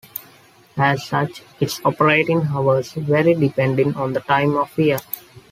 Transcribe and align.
As 0.79 1.03
such, 1.05 1.43
its 1.59 1.79
operating 1.85 2.47
hours 2.49 2.93
vary 2.93 3.35
depending 3.35 3.93
on 3.93 4.13
the 4.13 4.21
time 4.21 4.55
of 4.57 4.75
year. 4.79 4.97